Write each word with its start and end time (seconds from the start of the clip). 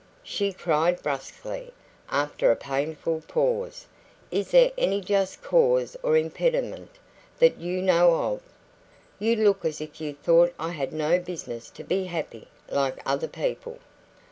she 0.23 0.51
cried 0.51 0.99
brusquely, 1.03 1.71
after 2.09 2.49
a 2.49 2.55
painful 2.55 3.21
pause. 3.27 3.85
"Is 4.31 4.49
there 4.49 4.71
any 4.75 4.99
just 4.99 5.43
cause 5.43 5.95
or 6.01 6.17
impediment 6.17 6.89
that 7.37 7.59
you 7.59 7.83
know 7.83 8.15
of? 8.15 8.41
You 9.19 9.35
look 9.35 9.63
as 9.63 9.79
if 9.79 10.01
you 10.01 10.15
thought 10.15 10.55
I 10.57 10.71
had 10.71 10.91
no 10.91 11.19
business 11.19 11.69
to 11.69 11.83
be 11.83 12.05
happy 12.05 12.47
like 12.67 12.97
other 13.05 13.27
people." 13.27 13.77